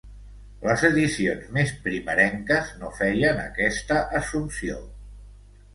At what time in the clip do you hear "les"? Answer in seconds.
0.61-0.85